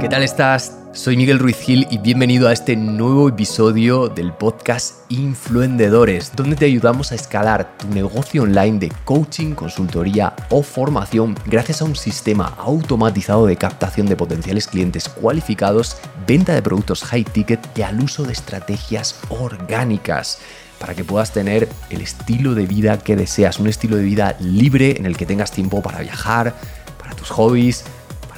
¿Qué 0.00 0.08
tal 0.08 0.22
estás? 0.22 0.78
Soy 0.92 1.16
Miguel 1.16 1.40
Ruiz 1.40 1.58
Gil 1.58 1.88
y 1.90 1.98
bienvenido 1.98 2.46
a 2.46 2.52
este 2.52 2.76
nuevo 2.76 3.28
episodio 3.28 4.08
del 4.08 4.32
podcast 4.32 5.10
Influendedores, 5.10 6.36
donde 6.36 6.54
te 6.54 6.66
ayudamos 6.66 7.10
a 7.10 7.16
escalar 7.16 7.76
tu 7.76 7.88
negocio 7.88 8.44
online 8.44 8.78
de 8.78 8.92
coaching, 9.04 9.54
consultoría 9.54 10.36
o 10.50 10.62
formación 10.62 11.34
gracias 11.46 11.82
a 11.82 11.84
un 11.84 11.96
sistema 11.96 12.54
automatizado 12.58 13.46
de 13.46 13.56
captación 13.56 14.06
de 14.06 14.14
potenciales 14.14 14.68
clientes 14.68 15.08
cualificados, 15.08 15.96
venta 16.28 16.54
de 16.54 16.62
productos 16.62 17.02
high 17.02 17.24
ticket 17.24 17.60
y 17.76 17.82
al 17.82 18.00
uso 18.00 18.22
de 18.22 18.34
estrategias 18.34 19.18
orgánicas 19.30 20.38
para 20.78 20.94
que 20.94 21.02
puedas 21.02 21.32
tener 21.32 21.68
el 21.90 22.02
estilo 22.02 22.54
de 22.54 22.66
vida 22.66 23.00
que 23.00 23.16
deseas, 23.16 23.58
un 23.58 23.66
estilo 23.66 23.96
de 23.96 24.04
vida 24.04 24.36
libre 24.38 24.96
en 24.96 25.06
el 25.06 25.16
que 25.16 25.26
tengas 25.26 25.50
tiempo 25.50 25.82
para 25.82 25.98
viajar, 26.02 26.54
para 26.98 27.16
tus 27.16 27.30
hobbies, 27.30 27.84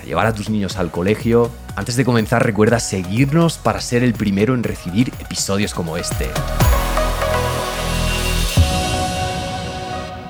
llevar 0.04 0.26
a 0.26 0.34
tus 0.34 0.48
niños 0.50 0.76
al 0.76 0.90
colegio. 0.90 1.50
Antes 1.76 1.96
de 1.96 2.04
comenzar 2.04 2.44
recuerda 2.44 2.80
seguirnos 2.80 3.58
para 3.58 3.80
ser 3.80 4.02
el 4.02 4.14
primero 4.14 4.54
en 4.54 4.62
recibir 4.62 5.12
episodios 5.20 5.74
como 5.74 5.96
este. 5.96 6.28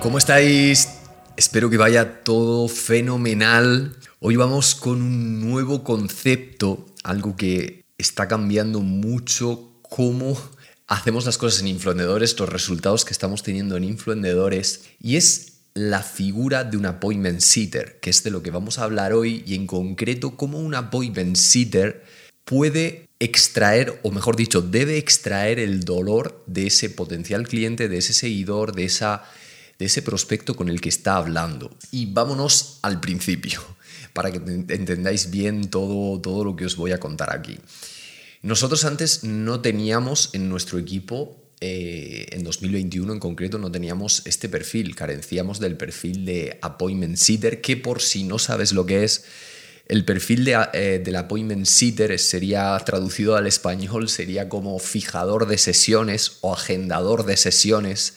¿Cómo 0.00 0.18
estáis? 0.18 0.88
Espero 1.36 1.70
que 1.70 1.76
vaya 1.76 2.22
todo 2.22 2.68
fenomenal. 2.68 3.96
Hoy 4.18 4.36
vamos 4.36 4.74
con 4.74 5.02
un 5.02 5.40
nuevo 5.40 5.84
concepto, 5.84 6.86
algo 7.02 7.36
que 7.36 7.84
está 7.98 8.28
cambiando 8.28 8.80
mucho 8.80 9.80
cómo 9.82 10.36
hacemos 10.86 11.24
las 11.24 11.38
cosas 11.38 11.60
en 11.60 11.68
influendedores, 11.68 12.38
los 12.38 12.48
resultados 12.48 13.04
que 13.04 13.12
estamos 13.12 13.42
teniendo 13.42 13.76
en 13.76 13.84
influendedores, 13.84 14.86
y 15.00 15.16
es 15.16 15.49
la 15.74 16.02
figura 16.02 16.64
de 16.64 16.76
un 16.76 16.86
appointment 16.86 17.40
sitter, 17.40 18.00
que 18.00 18.10
es 18.10 18.22
de 18.22 18.30
lo 18.30 18.42
que 18.42 18.50
vamos 18.50 18.78
a 18.78 18.84
hablar 18.84 19.12
hoy, 19.12 19.44
y 19.46 19.54
en 19.54 19.66
concreto 19.66 20.36
cómo 20.36 20.58
un 20.58 20.74
appointment 20.74 21.36
sitter 21.36 22.04
puede 22.44 23.08
extraer, 23.20 24.00
o 24.02 24.10
mejor 24.10 24.34
dicho, 24.34 24.62
debe 24.62 24.96
extraer 24.96 25.58
el 25.58 25.84
dolor 25.84 26.42
de 26.46 26.66
ese 26.66 26.90
potencial 26.90 27.46
cliente, 27.46 27.88
de 27.88 27.98
ese 27.98 28.12
seguidor, 28.12 28.74
de, 28.74 28.84
esa, 28.84 29.24
de 29.78 29.86
ese 29.86 30.02
prospecto 30.02 30.56
con 30.56 30.68
el 30.68 30.80
que 30.80 30.88
está 30.88 31.16
hablando. 31.16 31.70
Y 31.92 32.06
vámonos 32.06 32.78
al 32.82 32.98
principio, 33.00 33.60
para 34.12 34.32
que 34.32 34.38
entendáis 34.38 35.30
bien 35.30 35.70
todo, 35.70 36.20
todo 36.20 36.44
lo 36.44 36.56
que 36.56 36.64
os 36.64 36.76
voy 36.76 36.92
a 36.92 36.98
contar 36.98 37.34
aquí. 37.34 37.58
Nosotros 38.42 38.84
antes 38.86 39.22
no 39.22 39.60
teníamos 39.60 40.30
en 40.32 40.48
nuestro 40.48 40.78
equipo, 40.78 41.49
eh, 41.62 42.26
en 42.30 42.42
2021 42.42 43.12
en 43.12 43.18
concreto, 43.18 43.58
no 43.58 43.70
teníamos 43.70 44.22
este 44.24 44.48
perfil, 44.48 44.96
carecíamos 44.96 45.60
del 45.60 45.76
perfil 45.76 46.24
de 46.24 46.58
appointment 46.62 47.16
sitter, 47.16 47.60
que 47.60 47.76
por 47.76 48.00
si 48.00 48.24
no 48.24 48.38
sabes 48.38 48.72
lo 48.72 48.86
que 48.86 49.04
es, 49.04 49.24
el 49.86 50.04
perfil 50.04 50.44
de, 50.44 50.56
eh, 50.72 51.02
del 51.04 51.16
appointment 51.16 51.66
sitter 51.66 52.18
sería 52.18 52.78
traducido 52.86 53.36
al 53.36 53.46
español, 53.46 54.08
sería 54.08 54.48
como 54.48 54.78
fijador 54.78 55.46
de 55.48 55.58
sesiones 55.58 56.38
o 56.40 56.54
agendador 56.54 57.26
de 57.26 57.36
sesiones. 57.36 58.14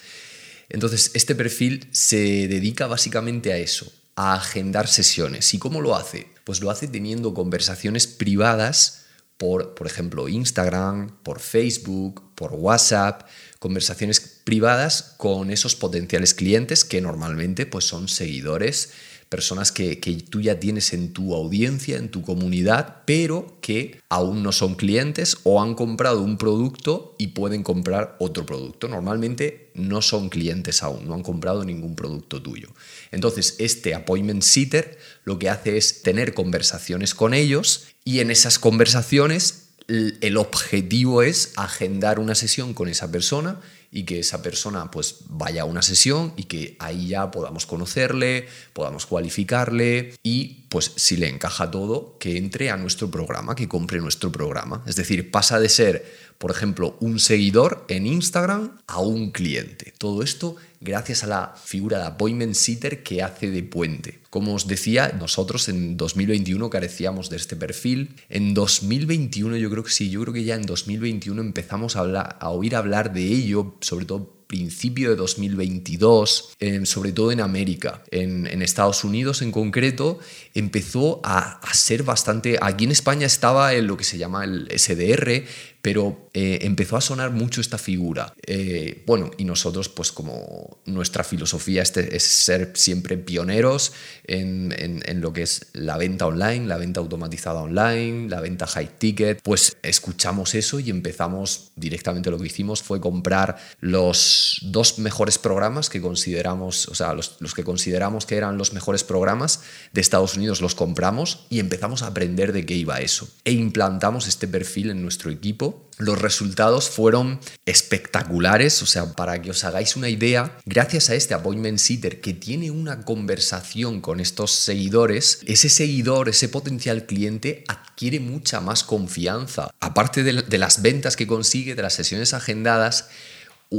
Entonces, 0.69 1.11
este 1.13 1.35
perfil 1.35 1.87
se 1.91 2.47
dedica 2.47 2.87
básicamente 2.87 3.51
a 3.51 3.57
eso, 3.57 3.91
a 4.15 4.35
agendar 4.35 4.87
sesiones. 4.87 5.53
¿Y 5.53 5.59
cómo 5.59 5.81
lo 5.81 5.95
hace? 5.95 6.27
Pues 6.45 6.61
lo 6.61 6.69
hace 6.69 6.87
teniendo 6.87 7.33
conversaciones 7.33 8.07
privadas 8.07 9.02
por, 9.43 9.75
por 9.75 9.87
ejemplo, 9.87 10.29
Instagram, 10.29 11.17
por 11.21 11.41
Facebook, 11.41 12.23
por 12.33 12.53
WhatsApp, 12.53 13.23
conversaciones 13.59 14.21
privadas 14.21 15.15
con 15.17 15.51
esos 15.51 15.75
potenciales 15.75 16.33
clientes 16.33 16.85
que 16.85 17.01
normalmente 17.01 17.65
pues, 17.65 17.83
son 17.83 18.07
seguidores, 18.07 18.93
personas 19.33 19.71
que, 19.71 19.95
tú 20.29 20.41
ya 20.41 20.59
tienes 20.59 20.93
en 20.93 21.11
tu 21.11 21.33
audiencia, 21.33 21.97
en 21.97 22.09
tu 22.09 22.21
comunidad, 22.21 23.01
pero 23.07 23.57
que 23.61 23.99
aún 24.07 24.43
no 24.43 24.51
son 24.51 24.75
clientes 24.75 25.37
o 25.41 25.59
han 25.59 25.73
comprado 25.73 26.21
un 26.21 26.37
producto 26.37 27.15
y 27.17 27.29
pueden 27.29 27.63
comprar 27.63 28.15
otro 28.19 28.45
producto. 28.45 28.87
Normalmente 28.87 29.71
no 29.73 30.03
son 30.03 30.29
clientes 30.29 30.83
aún, 30.83 31.07
no 31.07 31.15
han 31.15 31.23
comprado 31.23 31.65
ningún 31.65 31.95
producto 31.95 32.43
tuyo. 32.43 32.69
Entonces, 33.11 33.55
este 33.57 33.95
appointment 33.95 34.43
sitter 34.43 34.99
lo 35.23 35.39
que 35.39 35.49
hace 35.49 35.77
es 35.77 36.03
tener 36.03 36.35
conversaciones 36.35 37.15
con 37.15 37.33
ellos 37.33 37.85
y 38.05 38.19
en 38.19 38.29
esas 38.29 38.59
conversaciones 38.59 39.69
el 39.87 40.37
objetivo 40.37 41.23
es 41.23 41.53
agendar 41.55 42.19
una 42.19 42.35
sesión 42.35 42.75
con 42.75 42.87
esa 42.87 43.09
persona 43.11 43.59
y 43.93 44.05
que 44.05 44.19
esa 44.19 44.41
persona 44.41 44.89
pues 44.89 45.19
vaya 45.27 45.61
a 45.61 45.65
una 45.65 45.83
sesión 45.83 46.33
y 46.35 46.45
que 46.45 46.75
ahí 46.79 47.07
ya 47.09 47.29
podamos 47.29 47.67
conocerle, 47.67 48.47
podamos 48.73 49.05
cualificarle 49.05 50.15
y 50.23 50.62
pues 50.73 50.91
si 50.95 51.17
le 51.17 51.29
encaja 51.29 51.69
todo, 51.69 52.17
que 52.17 52.35
entre 52.35 52.71
a 52.71 52.77
nuestro 52.77 53.11
programa, 53.11 53.53
que 53.53 53.67
compre 53.67 53.99
nuestro 53.99 54.31
programa. 54.31 54.83
Es 54.87 54.95
decir, 54.95 55.29
pasa 55.29 55.59
de 55.59 55.69
ser, 55.69 56.03
por 56.39 56.49
ejemplo, 56.49 56.97
un 56.99 57.19
seguidor 57.19 57.85
en 57.89 58.07
Instagram 58.07 58.79
a 58.87 58.99
un 58.99 59.29
cliente. 59.29 59.93
Todo 59.99 60.23
esto 60.23 60.55
gracias 60.81 61.23
a 61.23 61.27
la 61.27 61.53
figura 61.63 61.99
de 61.99 62.05
appointment 62.05 62.55
sitter 62.55 63.03
que 63.03 63.21
hace 63.21 63.51
de 63.51 63.61
puente. 63.61 64.21
Como 64.31 64.55
os 64.55 64.65
decía, 64.65 65.09
nosotros 65.09 65.69
en 65.69 65.95
2021 65.95 66.67
carecíamos 66.71 67.29
de 67.29 67.37
este 67.37 67.55
perfil. 67.55 68.15
En 68.29 68.55
2021 68.55 69.57
yo 69.57 69.69
creo 69.69 69.83
que 69.83 69.91
sí, 69.91 70.09
yo 70.09 70.21
creo 70.21 70.33
que 70.33 70.43
ya 70.43 70.55
en 70.55 70.65
2021 70.65 71.39
empezamos 71.39 71.95
a, 71.97 72.01
a 72.01 72.49
oír 72.49 72.75
hablar 72.75 73.13
de 73.13 73.27
ello, 73.27 73.75
sobre 73.81 74.05
todo 74.05 74.42
principio 74.53 75.09
de 75.09 75.15
2022, 75.15 76.57
sobre 76.83 77.11
todo 77.11 77.31
en 77.31 77.41
América, 77.41 78.03
en, 78.11 78.61
Estados 78.61 79.03
Unidos 79.03 79.41
en 79.41 79.51
concreto, 79.51 80.19
empezó 80.53 81.21
a, 81.23 81.59
a, 81.59 81.73
ser 81.73 82.03
bastante... 82.03 82.59
Aquí 82.61 82.83
en 82.83 82.91
España 82.91 83.25
estaba 83.25 83.73
en 83.73 83.87
lo 83.87 83.97
que 83.97 84.03
se 84.03 84.19
llama 84.19 84.43
el 84.43 84.69
SDR, 84.77 85.43
pero 85.83 86.29
eh, 86.33 86.59
empezó 86.61 86.95
a 86.95 87.01
sonar 87.01 87.31
mucho 87.31 87.59
esta 87.59 87.77
figura. 87.77 88.33
Eh, 88.47 89.03
bueno, 89.05 89.31
y 89.37 89.43
nosotros, 89.43 89.89
pues 89.89 90.13
como 90.13 90.77
nuestra 90.85 91.25
filosofía 91.25 91.81
este 91.81 92.15
es 92.15 92.23
ser 92.23 92.71
siempre 92.75 93.17
pioneros 93.17 93.91
en, 94.23 94.73
lo 95.19 95.33
que 95.33 95.41
es 95.41 95.67
la 95.73 95.97
venta 95.97 96.25
online, 96.25 96.67
la 96.67 96.77
venta 96.77 97.01
automatizada 97.01 97.61
online, 97.61 98.29
la 98.29 98.39
venta 98.39 98.65
high 98.65 98.97
ticket, 98.97 99.41
pues 99.43 99.75
escuchamos 99.83 100.55
eso 100.55 100.79
y 100.79 100.89
empezamos 100.89 101.71
directamente 101.75 102.31
lo 102.31 102.39
que 102.39 102.47
hicimos 102.47 102.81
fue 102.81 103.01
comprar 103.01 103.57
los 103.81 104.61
dos 104.63 104.99
mejores 104.99 105.37
programas 105.37 105.89
que 105.89 105.99
consideramos, 105.99 106.87
o 106.87 106.95
sea, 106.95 107.13
los, 107.13 107.35
los 107.41 107.53
que 107.53 107.65
consideramos 107.65 108.25
que 108.25 108.37
eran 108.37 108.57
los 108.57 108.71
mejores 108.71 109.03
programas 109.03 109.59
de 109.91 109.99
Estados 109.99 110.37
Unidos, 110.37 110.61
los 110.61 110.75
compramos 110.75 111.45
y 111.49 111.59
empezamos 111.59 112.03
a 112.03 112.07
aprender 112.07 112.53
de 112.53 112.65
qué 112.65 112.73
iba 112.73 113.01
eso. 113.01 113.27
E 113.43 113.51
implantamos 113.51 114.29
este 114.29 114.47
perfil 114.47 114.89
en 114.89 115.01
nuestro 115.01 115.29
equipo 115.29 115.72
los 115.97 116.21
resultados 116.21 116.89
fueron 116.89 117.39
espectaculares, 117.65 118.81
o 118.81 118.85
sea, 118.85 119.13
para 119.13 119.41
que 119.41 119.51
os 119.51 119.63
hagáis 119.63 119.95
una 119.95 120.09
idea, 120.09 120.57
gracias 120.65 121.09
a 121.09 121.15
este 121.15 121.33
appointment 121.33 121.77
sitter 121.77 122.19
que 122.19 122.33
tiene 122.33 122.71
una 122.71 123.01
conversación 123.01 124.01
con 124.01 124.19
estos 124.19 124.51
seguidores, 124.51 125.39
ese 125.45 125.69
seguidor, 125.69 126.29
ese 126.29 126.49
potencial 126.49 127.05
cliente 127.05 127.63
adquiere 127.67 128.19
mucha 128.19 128.59
más 128.59 128.83
confianza. 128.83 129.69
Aparte 129.79 130.23
de, 130.23 130.41
de 130.41 130.57
las 130.57 130.81
ventas 130.81 131.15
que 131.15 131.27
consigue, 131.27 131.75
de 131.75 131.83
las 131.83 131.93
sesiones 131.93 132.33
agendadas, 132.33 133.09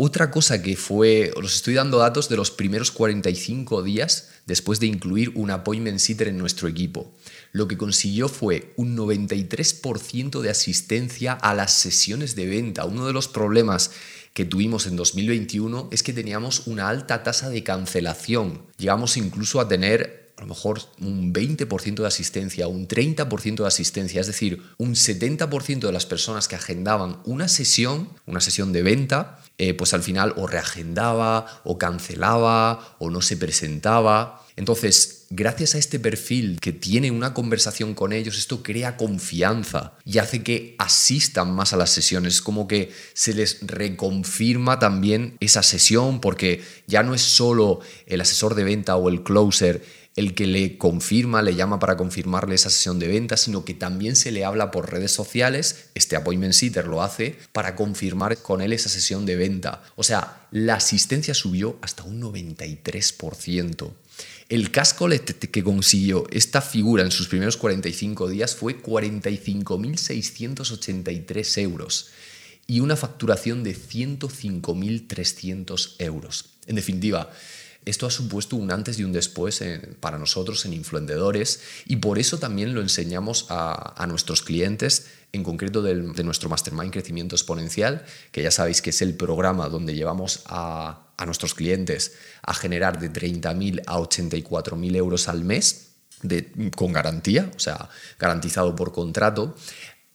otra 0.03 0.31
cosa 0.31 0.63
que 0.63 0.77
fue, 0.77 1.33
os 1.37 1.55
estoy 1.55 1.75
dando 1.75 1.99
datos 1.99 2.29
de 2.29 2.37
los 2.37 2.51
primeros 2.51 2.91
45 2.91 3.83
días 3.83 4.31
después 4.47 4.81
de 4.81 4.87
incluir 4.87 5.33
un 5.35 5.51
appointment 5.51 5.99
sitter 5.99 6.29
en 6.29 6.39
nuestro 6.39 6.69
equipo 6.69 7.15
lo 7.55 7.69
que 7.69 7.79
consiguió 7.79 8.29
fue 8.29 8.75
un 8.77 8.97
93% 8.97 10.41
de 10.41 10.51
asistencia 10.51 11.35
a 11.35 11.55
las 11.55 11.73
sesiones 11.73 12.35
de 12.35 12.47
venta. 12.47 12.85
Uno 12.85 13.07
de 13.07 13.13
los 13.13 13.29
problemas 13.29 13.93
que 14.33 14.45
tuvimos 14.45 14.89
en 14.89 14.97
2021 14.97 15.89
es 15.93 16.03
que 16.03 16.13
teníamos 16.13 16.67
una 16.67 16.89
alta 16.89 17.23
tasa 17.23 17.51
de 17.51 17.63
cancelación. 17.63 18.63
Llegamos 18.77 19.17
incluso 19.17 19.61
a 19.61 19.69
tener 19.69 20.24
a 20.37 20.41
lo 20.41 20.49
mejor 20.49 20.81
un 21.01 21.33
20% 21.33 21.95
de 21.95 22.07
asistencia, 22.07 22.67
un 22.67 22.89
30% 22.89 23.57
de 23.57 23.67
asistencia, 23.67 24.21
es 24.21 24.27
decir, 24.27 24.63
un 24.79 24.95
70% 24.95 25.81
de 25.81 25.93
las 25.93 26.07
personas 26.07 26.49
que 26.49 26.57
agendaban 26.57 27.21
una 27.25 27.49
sesión, 27.49 28.09
una 28.27 28.41
sesión 28.41 28.73
de 28.73 28.83
venta, 28.83 29.41
eh, 29.59 29.75
pues 29.75 29.95
al 29.95 30.03
final 30.03 30.35
o 30.37 30.49
reagendaba 30.49 31.61
o 31.63 31.79
cancelaba 31.79 32.97
o 32.99 33.11
no 33.11 33.23
se 33.23 33.37
presentaba. 33.37 34.45
Entonces, 34.57 35.27
gracias 35.31 35.75
a 35.75 35.79
este 35.79 36.01
perfil 36.01 36.59
que 36.61 36.73
tiene 36.73 37.13
una 37.13 37.35
conversación 37.35 37.95
con 37.95 38.13
ellos, 38.13 38.37
esto 38.37 38.63
crea 38.63 38.97
confianza 38.97 39.95
y 40.05 40.19
hace 40.19 40.43
que 40.43 40.75
asistan 40.79 41.53
más 41.55 41.73
a 41.73 41.77
las 41.77 41.91
sesiones. 41.91 42.35
Es 42.35 42.43
como 42.43 42.67
que 42.67 42.93
se 43.13 43.35
les 43.35 43.65
reconfirma 43.67 44.81
también 44.81 45.37
esa 45.39 45.63
sesión 45.63 46.21
porque 46.21 46.63
ya 46.89 47.05
no 47.05 47.15
es 47.15 47.23
solo 47.23 47.81
el 48.07 48.21
asesor 48.21 48.57
de 48.57 48.65
venta 48.65 48.97
o 48.97 49.09
el 49.09 49.23
closer 49.23 49.85
el 50.17 50.35
que 50.35 50.47
le 50.47 50.79
confirma, 50.79 51.43
le 51.43 51.57
llama 51.57 51.81
para 51.81 51.97
confirmarle 51.97 52.55
esa 52.55 52.71
sesión 52.71 53.01
de 53.01 53.09
venta, 53.09 53.37
sino 53.37 53.65
que 53.65 53.75
también 53.75 54.15
se 54.15 54.31
le 54.31 54.45
habla 54.45 54.71
por 54.71 54.93
redes 54.93 55.11
sociales, 55.11 55.87
este 55.95 56.15
appointment 56.17 56.55
sitter 56.55 56.87
lo 56.87 57.03
hace, 57.03 57.37
para 57.53 57.75
confirmar 57.75 58.39
con 58.39 58.61
él 58.61 58.73
esa 58.73 58.89
sesión 58.89 59.27
de 59.27 59.35
venta. 59.37 59.83
O 59.97 60.05
sea, 60.05 60.47
la 60.53 60.75
asistencia 60.75 61.35
subió 61.35 61.77
hasta 61.83 62.05
un 62.05 62.23
93%. 62.23 63.91
El 64.49 64.71
casco 64.71 65.09
que 65.09 65.65
consiguió 65.65 66.29
esta 66.31 66.61
figura 66.61 67.03
en 67.03 67.11
sus 67.11 67.27
primeros 67.29 67.57
45 67.57 68.29
días 68.29 68.55
fue 68.55 68.81
45.683 68.81 71.61
euros 71.61 72.11
y 72.67 72.81
una 72.81 72.97
facturación 72.97 73.63
de 73.65 73.77
105.300 73.77 75.97
euros. 75.99 76.47
En 76.67 76.77
definitiva, 76.77 77.31
esto 77.85 78.07
ha 78.07 78.11
supuesto 78.11 78.57
un 78.57 78.71
antes 78.71 78.99
y 78.99 79.05
un 79.05 79.13
después 79.13 79.63
para 80.01 80.19
nosotros 80.19 80.65
en 80.65 80.73
influendedores 80.73 81.61
y 81.87 81.97
por 81.97 82.19
eso 82.19 82.39
también 82.39 82.75
lo 82.75 82.81
enseñamos 82.81 83.47
a, 83.51 84.05
nuestros 84.09 84.43
clientes, 84.43 85.07
en 85.33 85.43
concreto 85.43 85.83
de, 85.83 85.95
nuestro 85.95 86.49
Mastermind 86.49 86.93
Crecimiento 86.93 87.35
Exponencial, 87.35 88.05
que 88.33 88.43
ya 88.43 88.51
sabéis 88.51 88.81
que 88.81 88.91
es 88.91 89.03
el 89.03 89.15
programa 89.15 89.69
donde 89.69 89.95
llevamos 89.95 90.43
a, 90.47 91.01
nuestros 91.27 91.55
clientes 91.55 92.15
a 92.43 92.55
generar 92.55 92.99
de 93.01 93.11
30.000 93.11 93.83
a 93.87 93.99
84.000 93.99 94.97
euros 94.97 95.29
al 95.29 95.45
mes. 95.45 95.91
con 96.75 96.93
garantía, 96.93 97.51
o 97.55 97.59
sea, 97.59 97.91
garantizado 98.19 98.75
por 98.75 98.93
contrato. 98.93 99.55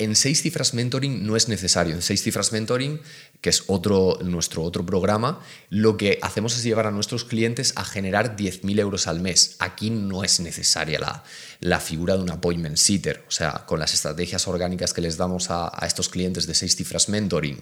En 0.02 0.16
seis 0.16 0.42
cifras 0.42 0.74
mentoring 0.74 1.28
no 1.28 1.36
es 1.36 1.50
necesario. 1.50 1.94
En 1.94 2.02
seis 2.02 2.24
cifras 2.24 2.54
mentoring, 2.54 3.02
que 3.42 3.50
es 3.50 3.66
otro, 3.68 4.18
nuestro 4.24 4.64
otro 4.64 4.86
programa, 4.86 5.42
lo 5.70 5.98
que 5.98 6.20
hacemos 6.22 6.56
es 6.56 6.64
llevar 6.64 6.88
a 6.88 6.92
nuestros 6.92 7.26
clientes 7.26 7.74
a 7.76 7.84
generar 7.84 8.38
10.000 8.38 8.80
euros 8.80 9.08
al 9.08 9.20
mes. 9.20 9.58
Aquí 9.60 9.90
no 9.90 10.24
es 10.24 10.40
necesaria 10.40 11.00
la, 11.00 11.26
la, 11.60 11.82
figura 11.82 12.16
de 12.16 12.24
un 12.24 12.32
appointment 12.32 12.78
sitter. 12.78 13.26
O 13.28 13.32
sea, 13.32 13.66
con 13.66 13.78
las 13.78 13.94
estrategias 13.94 14.48
orgánicas 14.48 14.94
que 14.94 15.02
les 15.02 15.18
damos 15.18 15.48
a, 15.50 15.70
estos 15.86 16.08
clientes 16.08 16.48
de 16.48 16.56
seis 16.56 16.78
cifras 16.78 17.10
mentoring, 17.10 17.62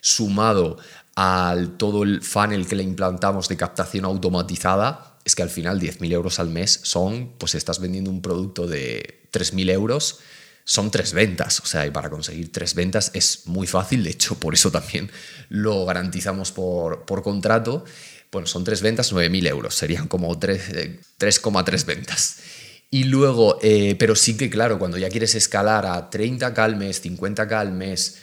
sumado 0.00 0.78
al 1.14 1.76
todo 1.76 2.02
el 2.02 2.20
funnel 2.20 2.66
que 2.66 2.74
le 2.74 2.82
implantamos 2.82 3.46
de 3.46 3.56
captación 3.56 4.06
automatizada, 4.06 5.18
es 5.24 5.36
que 5.36 5.44
al 5.44 5.50
final 5.50 5.80
10.000 5.80 6.12
euros 6.12 6.40
al 6.40 6.50
mes 6.50 6.80
son, 6.82 7.34
pues 7.38 7.54
estás 7.54 7.78
vendiendo 7.78 8.10
un 8.10 8.22
producto 8.22 8.66
de 8.66 9.20
3.000 9.30 9.70
euros 9.70 10.18
son 10.68 10.90
tres 10.90 11.12
ventas, 11.12 11.60
o 11.60 11.64
sea, 11.64 11.86
y 11.86 11.92
para 11.92 12.10
conseguir 12.10 12.50
tres 12.50 12.74
ventas 12.74 13.12
es 13.14 13.46
muy 13.46 13.68
fácil, 13.68 14.02
de 14.02 14.10
hecho, 14.10 14.34
por 14.34 14.52
eso 14.52 14.72
también 14.72 15.08
lo 15.48 15.86
garantizamos 15.86 16.50
por, 16.50 17.04
por 17.04 17.22
contrato. 17.22 17.84
Bueno, 18.32 18.48
son 18.48 18.64
tres 18.64 18.82
ventas, 18.82 19.12
9.000 19.12 19.46
euros, 19.46 19.76
serían 19.76 20.08
como 20.08 20.34
3,3 20.38 20.58
eh, 20.74 21.84
ventas. 21.86 22.38
Y 22.90 23.04
luego, 23.04 23.60
eh, 23.62 23.94
pero 23.96 24.16
sí 24.16 24.36
que 24.36 24.50
claro, 24.50 24.80
cuando 24.80 24.98
ya 24.98 25.08
quieres 25.08 25.36
escalar 25.36 25.86
a 25.86 26.10
30k 26.10 26.58
al 26.58 26.74
mes, 26.74 27.00
50k 27.04 27.52
al 27.52 27.70
mes, 27.70 28.16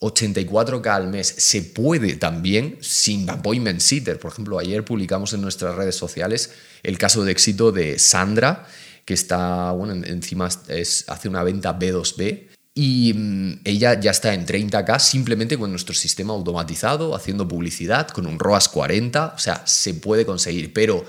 84k 0.00 0.86
al 0.86 1.08
mes, 1.08 1.26
se 1.26 1.62
puede 1.62 2.14
también 2.14 2.78
sin 2.80 3.28
appointment 3.28 3.80
sitter. 3.80 4.20
Por 4.20 4.30
ejemplo, 4.30 4.60
ayer 4.60 4.84
publicamos 4.84 5.32
en 5.32 5.40
nuestras 5.40 5.74
redes 5.74 5.96
sociales 5.96 6.52
el 6.84 6.96
caso 6.96 7.24
de 7.24 7.32
éxito 7.32 7.72
de 7.72 7.98
Sandra, 7.98 8.68
que 9.08 9.14
está, 9.14 9.70
bueno, 9.70 10.04
encima 10.04 10.50
es, 10.68 11.06
hace 11.08 11.30
una 11.30 11.42
venta 11.42 11.78
B2B 11.78 12.48
y 12.74 13.14
mm, 13.14 13.60
ella 13.64 13.98
ya 13.98 14.10
está 14.10 14.34
en 14.34 14.44
30K 14.44 14.98
simplemente 14.98 15.56
con 15.56 15.70
nuestro 15.70 15.94
sistema 15.94 16.34
automatizado, 16.34 17.14
haciendo 17.14 17.48
publicidad, 17.48 18.08
con 18.08 18.26
un 18.26 18.38
ROAS 18.38 18.68
40, 18.68 19.32
o 19.34 19.38
sea, 19.38 19.66
se 19.66 19.94
puede 19.94 20.26
conseguir, 20.26 20.74
pero 20.74 21.06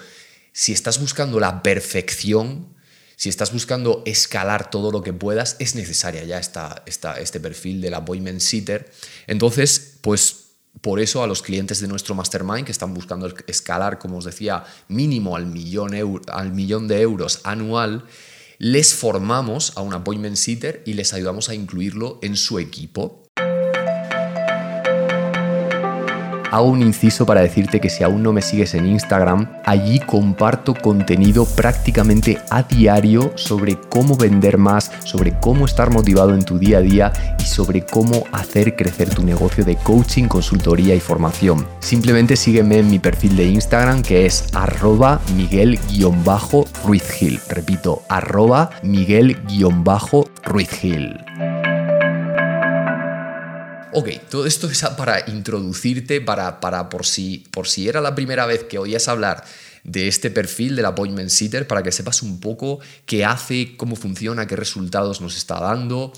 si 0.53 0.71
estás 0.71 0.97
buscando 1.01 1.41
la 1.41 1.61
perfección, 1.61 2.73
si 3.17 3.27
estás 3.27 3.51
buscando 3.51 4.01
escalar 4.05 4.69
todo 4.69 4.93
lo 4.93 5.03
que 5.03 5.11
puedas, 5.11 5.57
es 5.59 5.75
necesaria 5.75 6.23
ya 6.23 6.39
esta, 6.39 6.83
esta, 6.85 7.19
este 7.19 7.41
perfil 7.41 7.81
del 7.81 7.95
appointment 7.95 8.39
sitter. 8.39 8.89
Entonces, 9.27 9.97
pues 9.99 10.48
por 10.81 10.99
eso 10.99 11.23
a 11.23 11.27
los 11.27 11.41
clientes 11.41 11.79
de 11.81 11.87
nuestro 11.87 12.15
mastermind 12.15 12.65
que 12.65 12.71
están 12.71 12.93
buscando 12.93 13.31
escalar, 13.47 13.99
como 13.99 14.17
os 14.17 14.25
decía, 14.25 14.63
mínimo 14.87 15.35
al 15.35 15.45
millón, 15.45 15.93
al 16.31 16.53
millón 16.53 16.87
de 16.87 17.01
euros 17.01 17.41
anual, 17.43 18.05
les 18.59 18.93
formamos 18.93 19.73
a 19.77 19.81
un 19.81 19.93
appointment 19.93 20.35
sitter 20.35 20.83
y 20.85 20.93
les 20.93 21.13
ayudamos 21.13 21.49
a 21.49 21.55
incluirlo 21.55 22.19
en 22.21 22.35
su 22.35 22.59
equipo. 22.59 23.23
Hago 26.51 26.67
un 26.67 26.81
inciso 26.81 27.25
para 27.25 27.41
decirte 27.41 27.79
que 27.79 27.89
si 27.89 28.03
aún 28.03 28.23
no 28.23 28.33
me 28.33 28.41
sigues 28.41 28.73
en 28.73 28.87
Instagram, 28.87 29.47
allí 29.65 29.99
comparto 29.99 30.73
contenido 30.73 31.45
prácticamente 31.45 32.39
a 32.49 32.63
diario 32.63 33.31
sobre 33.35 33.77
cómo 33.89 34.15
vender 34.15 34.57
más, 34.57 34.91
sobre 35.03 35.37
cómo 35.39 35.65
estar 35.65 35.91
motivado 35.91 36.33
en 36.33 36.43
tu 36.43 36.57
día 36.57 36.79
a 36.79 36.81
día 36.81 37.13
y 37.39 37.43
sobre 37.43 37.85
cómo 37.85 38.23
hacer 38.31 38.75
crecer 38.75 39.09
tu 39.09 39.23
negocio 39.23 39.63
de 39.63 39.75
coaching, 39.75 40.27
consultoría 40.27 40.95
y 40.95 40.99
formación. 40.99 41.67
Simplemente 41.79 42.35
sígueme 42.35 42.79
en 42.79 42.89
mi 42.89 42.97
perfil 42.99 43.35
de 43.35 43.45
Instagram 43.45 44.01
que 44.01 44.25
es 44.25 44.45
arroba 44.53 45.19
miguel-ruizgil. 45.35 47.39
Repito, 47.49 48.01
arroba 48.09 48.71
miguel-ruizgil. 48.83 51.58
Ok, 53.91 54.09
todo 54.29 54.45
esto 54.45 54.69
es 54.69 54.81
para 54.97 55.29
introducirte, 55.29 56.21
para, 56.21 56.59
para 56.59 56.89
por, 56.89 57.05
si, 57.05 57.45
por 57.51 57.67
si 57.67 57.89
era 57.89 58.01
la 58.01 58.13
primera 58.13 58.45
vez 58.45 58.63
que 58.65 58.77
oías 58.77 59.07
hablar 59.07 59.43
de 59.83 60.07
este 60.07 60.29
perfil 60.29 60.75
del 60.75 60.85
appointment 60.85 61.29
sitter, 61.29 61.65
para 61.65 61.81
que 61.81 61.91
sepas 61.91 62.21
un 62.21 62.39
poco 62.39 62.79
qué 63.05 63.25
hace, 63.25 63.75
cómo 63.77 63.95
funciona, 63.95 64.45
qué 64.45 64.55
resultados 64.55 65.21
nos 65.21 65.35
está 65.35 65.59
dando. 65.59 66.13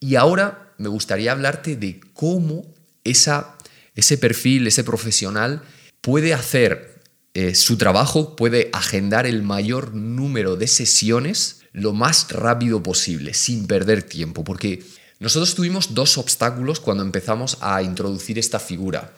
Y 0.00 0.16
ahora 0.16 0.74
me 0.76 0.88
gustaría 0.88 1.32
hablarte 1.32 1.76
de 1.76 2.00
cómo 2.12 2.66
esa, 3.04 3.56
ese 3.94 4.18
perfil, 4.18 4.66
ese 4.66 4.84
profesional 4.84 5.62
puede 6.02 6.34
hacer 6.34 7.00
eh, 7.32 7.54
su 7.54 7.78
trabajo, 7.78 8.36
puede 8.36 8.68
agendar 8.72 9.26
el 9.26 9.42
mayor 9.42 9.94
número 9.94 10.56
de 10.56 10.66
sesiones 10.66 11.60
lo 11.72 11.92
más 11.92 12.30
rápido 12.30 12.82
posible, 12.82 13.34
sin 13.34 13.66
perder 13.66 14.02
tiempo, 14.02 14.44
porque 14.44 14.82
nosotros 15.20 15.54
tuvimos 15.54 15.94
dos 15.94 16.18
obstáculos 16.18 16.80
cuando 16.80 17.02
empezamos 17.02 17.58
a 17.60 17.82
introducir 17.82 18.38
esta 18.38 18.58
figura. 18.58 19.12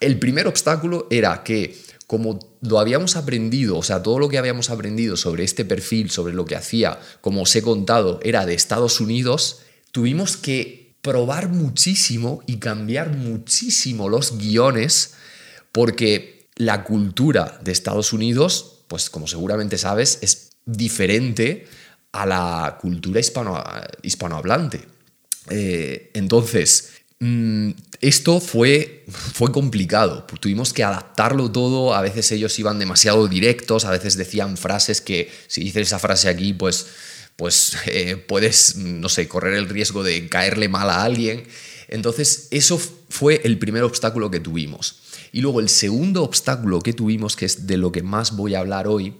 El 0.00 0.18
primer 0.18 0.46
obstáculo 0.46 1.06
era 1.10 1.42
que 1.42 1.76
como 2.06 2.38
lo 2.60 2.78
habíamos 2.78 3.16
aprendido, 3.16 3.78
o 3.78 3.82
sea, 3.82 4.02
todo 4.02 4.18
lo 4.18 4.28
que 4.28 4.38
habíamos 4.38 4.70
aprendido 4.70 5.16
sobre 5.16 5.42
este 5.44 5.64
perfil, 5.64 6.10
sobre 6.10 6.34
lo 6.34 6.44
que 6.44 6.54
hacía, 6.54 7.00
como 7.20 7.42
os 7.42 7.56
he 7.56 7.62
contado, 7.62 8.20
era 8.22 8.46
de 8.46 8.54
Estados 8.54 9.00
Unidos, 9.00 9.60
tuvimos 9.90 10.36
que 10.36 10.94
probar 11.02 11.48
muchísimo 11.48 12.42
y 12.46 12.58
cambiar 12.58 13.16
muchísimo 13.16 14.08
los 14.08 14.38
guiones 14.38 15.14
porque 15.72 16.48
la 16.56 16.84
cultura 16.84 17.58
de 17.62 17.72
Estados 17.72 18.12
Unidos, 18.12 18.84
pues 18.88 19.10
como 19.10 19.26
seguramente 19.26 19.76
sabes, 19.76 20.18
es 20.22 20.50
diferente 20.64 21.66
a 22.12 22.24
la 22.24 22.78
cultura 22.80 23.20
hispano, 23.20 23.62
hispanohablante. 24.02 24.95
Eh, 25.50 26.10
entonces, 26.14 26.92
mm, 27.20 27.70
esto 28.00 28.40
fue, 28.40 29.04
fue 29.08 29.52
complicado, 29.52 30.26
tuvimos 30.40 30.72
que 30.72 30.84
adaptarlo 30.84 31.50
todo, 31.50 31.94
a 31.94 32.02
veces 32.02 32.30
ellos 32.32 32.58
iban 32.58 32.78
demasiado 32.78 33.26
directos, 33.28 33.84
a 33.84 33.90
veces 33.90 34.16
decían 34.16 34.56
frases 34.56 35.00
que 35.00 35.30
si 35.46 35.62
dices 35.62 35.88
esa 35.88 35.98
frase 35.98 36.28
aquí, 36.28 36.52
pues, 36.52 36.86
pues 37.36 37.76
eh, 37.86 38.16
puedes, 38.16 38.76
no 38.76 39.08
sé, 39.08 39.28
correr 39.28 39.54
el 39.54 39.68
riesgo 39.68 40.02
de 40.02 40.28
caerle 40.28 40.68
mal 40.68 40.90
a 40.90 41.02
alguien. 41.04 41.44
Entonces, 41.88 42.48
eso 42.50 42.80
fue 43.08 43.40
el 43.44 43.58
primer 43.58 43.82
obstáculo 43.84 44.30
que 44.30 44.40
tuvimos. 44.40 45.00
Y 45.32 45.40
luego 45.40 45.60
el 45.60 45.68
segundo 45.68 46.22
obstáculo 46.22 46.80
que 46.80 46.92
tuvimos, 46.92 47.36
que 47.36 47.44
es 47.44 47.66
de 47.66 47.76
lo 47.76 47.92
que 47.92 48.02
más 48.02 48.36
voy 48.36 48.54
a 48.54 48.60
hablar 48.60 48.88
hoy, 48.88 49.14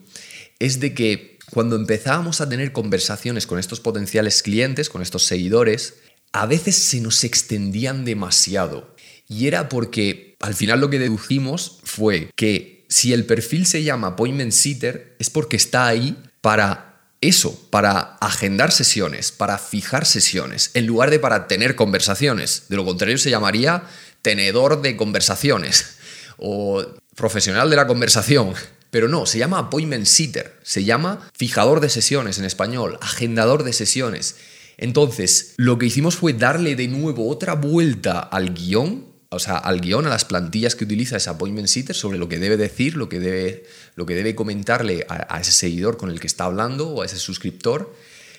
es 0.59 0.81
de 0.81 0.95
que 0.95 1.39
cuando 1.51 1.77
empezábamos 1.77 2.41
a 2.41 2.49
tener 2.49 2.73
conversaciones 2.73 3.47
con 3.47 3.59
estos 3.59 3.81
potenciales 3.81 4.43
clientes, 4.43 4.89
con 4.89 5.03
estos 5.03 5.25
seguidores, 5.25 5.95
a 6.43 6.47
veces 6.47 6.77
se 6.77 7.01
nos 7.01 7.25
extendían 7.25 8.05
demasiado. 8.05 8.95
Y 9.29 9.47
era 9.47 9.69
porque 9.69 10.37
al 10.41 10.55
final 10.55 10.81
lo 10.81 10.91
que 10.91 10.99
deducimos 10.99 11.79
fue 11.85 12.31
que 12.37 12.85
si 12.89 13.13
el 13.13 13.25
perfil 13.25 13.67
se 13.67 13.83
llama 13.83 14.09
appointment 14.09 14.53
sitter 14.53 15.17
es 15.19 15.31
porque 15.31 15.57
está 15.57 15.87
ahí 15.87 16.17
para 16.41 17.01
eso, 17.21 17.69
para 17.71 18.01
agendar 18.21 18.71
sesiones, 18.71 19.33
para 19.33 19.59
fijar 19.59 20.07
sesiones, 20.07 20.71
en 20.75 20.87
lugar 20.87 21.11
de 21.11 21.19
para 21.19 21.49
tener 21.49 21.75
conversaciones. 21.75 22.65
De 22.69 22.77
lo 22.77 22.85
contrario 22.85 23.19
se 23.19 23.31
llamaría 23.31 23.85
tenedor 24.23 24.83
de 24.83 24.97
conversaciones 24.97 25.97
o 26.37 26.85
profesional 27.15 27.71
de 27.71 27.77
la 27.77 27.87
conversación. 27.87 28.55
Pero 28.91 29.09
no, 29.09 29.27
se 29.27 29.39
llama 29.39 29.59
appointment 29.59 30.07
sitter, 30.07 30.59
se 30.63 30.85
llama 30.85 31.29
fijador 31.37 31.81
de 31.81 31.91
sesiones 31.91 32.39
en 32.39 32.45
español, 32.45 32.99
agendador 33.01 33.65
de 33.65 33.73
sesiones. 33.73 34.37
Entonces, 34.79 35.55
lo 35.57 35.79
que 35.79 35.87
hicimos 35.87 36.17
fue 36.17 36.33
darle 36.33 36.77
de 36.77 36.89
nuevo 36.89 37.29
otra 37.29 37.55
vuelta 37.55 38.21
al 38.21 38.53
guion, 38.53 39.07
o 39.31 39.39
sea, 39.39 39.57
al 39.57 39.81
guion, 39.81 40.07
a 40.07 40.11
las 40.11 40.25
plantillas 40.25 40.75
que 40.75 40.85
utiliza 40.85 41.17
ese 41.17 41.31
appointment 41.31 41.69
sitter 41.69 41.97
sobre 41.97 42.19
lo 42.19 42.29
que 42.29 42.39
debe 42.39 42.57
decir, 42.57 42.97
lo 42.97 43.09
que 43.09 43.19
debe, 43.19 43.65
lo 43.95 44.07
que 44.07 44.15
debe 44.15 44.35
comentarle 44.35 45.07
a, 45.09 45.41
ese 45.41 45.53
seguidor 45.53 45.97
con 45.97 46.11
el 46.11 46.21
que 46.21 46.27
está 46.27 46.45
hablando 46.45 46.89
o 46.89 47.03
a 47.03 47.07
ese 47.07 47.19
suscriptor. 47.19 47.95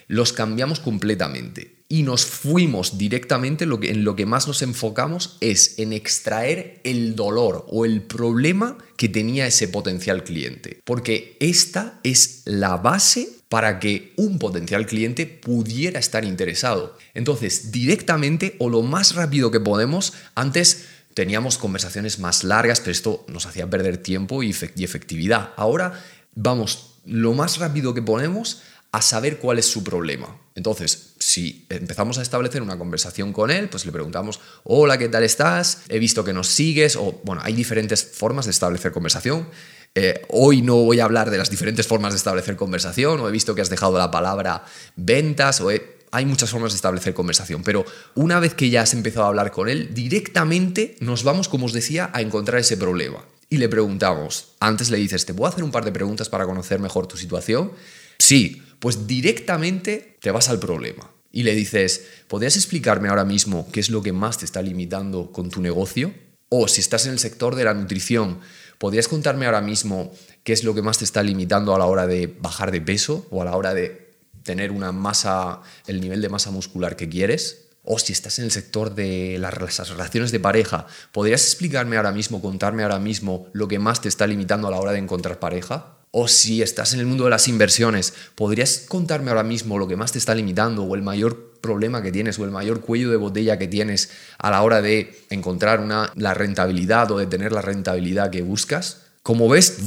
los 0.08 0.32
cambiamos 0.32 0.80
completamente 0.80 1.78
y 1.90 2.04
nos 2.04 2.26
fuimos 2.26 2.98
directamente, 2.98 3.66
en 3.66 4.04
lo 4.04 4.16
que 4.16 4.26
más 4.26 4.48
nos 4.48 4.62
enfocamos 4.62 5.38
es 5.42 5.80
en 5.80 5.94
extraer 5.94 6.82
el 6.84 7.16
dolor 7.16 7.66
o 7.70 7.86
el 7.86 8.02
problema 8.02 8.78
que 8.98 9.10
tenía 9.10 9.48
ese 9.48 9.68
potencial 9.68 10.24
cliente. 10.24 10.82
Porque 10.84 11.38
esta 11.40 12.00
es 12.04 12.42
la 12.46 12.78
base 12.78 13.37
para 13.50 13.80
que 13.80 14.14
un 14.18 14.40
potencial 14.40 14.86
cliente 14.86 15.26
pudiera 15.26 16.00
estar 16.00 16.26
interesado. 16.26 16.98
Entonces, 17.14 17.72
directamente 17.72 18.56
o 18.60 18.70
lo 18.70 18.82
más 18.82 19.16
rápido 19.16 19.52
que 19.52 19.60
podemos, 19.60 20.14
antes 20.36 20.86
teníamos 21.14 21.58
conversaciones 21.58 22.20
más 22.20 22.44
largas, 22.44 22.80
pero 22.80 22.92
esto 22.92 23.26
nos 23.28 23.46
hacía 23.46 23.70
perder 23.70 23.98
tiempo 23.98 24.44
y 24.44 24.52
efectividad. 24.52 25.54
Ahora 25.56 26.04
vamos 26.36 27.00
lo 27.06 27.34
más 27.34 27.58
rápido 27.58 27.94
que 27.94 28.02
podemos 28.02 28.62
a 28.92 29.02
saber 29.02 29.40
cuál 29.40 29.60
es 29.60 29.66
su 29.66 29.84
problema. 29.84 30.38
Entonces, 30.56 31.07
si 31.20 31.66
empezamos 31.70 32.18
a 32.18 32.22
establecer 32.22 32.62
una 32.62 32.78
conversación 32.78 33.34
con 33.34 33.52
él, 33.52 33.70
pues 33.70 33.86
le 33.86 33.92
preguntamos, 33.92 34.40
hola, 34.64 34.98
¿qué 34.98 35.10
tal 35.10 35.24
estás? 35.24 35.80
He 35.90 36.00
visto 36.00 36.24
que 36.24 36.34
nos 36.34 36.48
sigues, 36.48 36.96
o 36.96 37.22
bueno, 37.24 37.42
hay 37.44 37.54
diferentes 37.54 38.04
formas 38.04 38.46
de 38.46 38.52
establecer 38.52 38.92
conversación. 38.92 39.48
Eh, 39.96 40.22
hoy 40.30 40.62
no 40.62 40.76
voy 40.76 41.00
a 41.00 41.06
hablar 41.06 41.32
de 41.32 41.38
las 41.38 41.50
diferentes 41.50 41.88
formas 41.88 42.14
de 42.14 42.18
establecer 42.18 42.56
conversación, 42.56 43.20
o 43.20 43.28
he 43.28 43.32
visto 43.32 43.56
que 43.56 43.62
has 43.62 43.70
dejado 43.70 43.98
la 43.98 44.12
palabra 44.12 44.64
ventas, 44.96 45.62
o 45.62 45.70
hay 46.12 46.26
muchas 46.26 46.52
formas 46.52 46.72
de 46.72 46.76
establecer 46.76 47.14
conversación, 47.14 47.64
pero 47.64 47.86
una 48.16 48.40
vez 48.40 48.54
que 48.54 48.70
ya 48.70 48.82
has 48.82 48.94
empezado 48.94 49.26
a 49.26 49.30
hablar 49.30 49.52
con 49.52 49.70
él, 49.70 49.94
directamente 49.94 50.96
nos 51.00 51.24
vamos, 51.24 51.50
como 51.50 51.66
os 51.66 51.74
decía, 51.74 52.10
a 52.14 52.22
encontrar 52.22 52.60
ese 52.60 52.78
problema. 52.78 53.26
Y 53.50 53.58
le 53.58 53.70
preguntamos, 53.70 54.50
antes 54.60 54.90
le 54.90 54.98
dices, 54.98 55.26
¿te 55.26 55.34
puedo 55.34 55.50
hacer 55.50 55.64
un 55.64 55.72
par 55.72 55.86
de 55.86 55.92
preguntas 55.92 56.30
para 56.30 56.46
conocer 56.46 56.80
mejor 56.80 57.08
tu 57.08 57.18
situación? 57.18 57.72
Sí, 58.20 58.62
pues 58.80 59.08
directamente 59.08 60.18
te 60.22 60.32
vas 60.32 60.50
al 60.50 60.60
problema 60.60 61.12
y 61.32 61.44
le 61.44 61.56
dices, 61.56 62.06
¿podrías 62.28 62.56
explicarme 62.56 63.10
ahora 63.10 63.26
mismo 63.26 63.68
qué 63.72 63.80
es 63.80 63.90
lo 63.90 64.02
que 64.02 64.14
más 64.14 64.38
te 64.38 64.46
está 64.46 64.62
limitando 64.62 65.32
con 65.32 65.50
tu 65.50 65.62
negocio? 65.62 66.14
O 66.50 66.68
si 66.68 66.82
estás 66.82 67.06
en 67.06 67.12
el 67.12 67.20
sector 67.20 67.56
de 67.56 67.66
la 67.66 67.74
nutrición, 67.74 68.40
¿podrías 68.78 69.08
contarme 69.08 69.46
ahora 69.46 69.62
mismo 69.62 70.12
qué 70.44 70.54
es 70.54 70.64
lo 70.64 70.74
que 70.74 70.82
más 70.82 70.98
te 70.98 71.06
está 71.06 71.24
limitando 71.24 71.76
a 71.76 71.80
la 71.80 71.86
hora 71.86 72.08
de 72.08 72.28
bajar 72.28 72.72
de 72.72 72.82
peso 72.82 73.28
o 73.32 73.42
a 73.42 73.46
la 73.46 73.56
hora 73.56 73.74
de 73.74 74.16
tener 74.44 74.72
una 74.72 74.92
masa, 74.92 75.62
el 75.88 76.00
nivel 76.00 76.22
de 76.22 76.30
masa 76.30 76.52
muscular 76.52 76.96
que 76.96 77.10
quieres? 77.10 77.68
O 77.84 78.00
si 78.00 78.14
estás 78.14 78.40
en 78.40 78.46
el 78.46 78.52
sector 78.52 78.96
de 78.96 79.38
las 79.40 79.54
relaciones 79.54 80.32
de 80.32 80.40
pareja, 80.40 80.88
¿podrías 81.12 81.44
explicarme 81.44 81.98
ahora 81.98 82.12
mismo, 82.12 82.42
contarme 82.42 82.84
ahora 82.84 83.00
mismo 83.00 83.48
lo 83.54 83.68
que 83.68 83.80
más 83.80 84.02
te 84.02 84.10
está 84.10 84.28
limitando 84.28 84.68
a 84.68 84.72
la 84.72 84.78
hora 84.78 84.92
de 84.92 85.00
encontrar 85.00 85.40
pareja? 85.40 85.97
O 86.20 86.28
si 86.28 86.64
estás 86.64 86.96
en 86.96 87.00
el 87.00 87.06
mundo 87.06 87.26
de 87.26 87.30
las 87.30 87.48
inversiones, 87.48 88.12
¿podrías 88.34 88.86
contarme 88.88 89.30
ahora 89.30 89.44
mismo 89.44 89.78
lo 89.78 89.88
que 89.88 89.96
más 89.96 90.12
te 90.12 90.18
está 90.18 90.34
limitando 90.34 90.82
o 90.82 90.96
el 90.96 91.04
mayor 91.04 91.60
problema 91.62 92.02
que 92.02 92.12
tienes 92.12 92.40
o 92.40 92.44
el 92.44 92.50
mayor 92.50 92.82
cuello 92.82 93.12
de 93.12 93.18
botella 93.18 93.60
que 93.60 93.68
tienes 93.68 94.10
a 94.40 94.50
la 94.50 94.64
hora 94.64 94.82
de 94.82 95.16
encontrar 95.30 95.80
una, 95.80 96.12
la 96.16 96.34
rentabilidad 96.34 97.12
o 97.12 97.20
de 97.20 97.28
tener 97.28 97.52
la 97.52 97.62
rentabilidad 97.62 98.32
que 98.32 98.42
buscas? 98.42 99.04
Como 99.22 99.48
ves, 99.48 99.78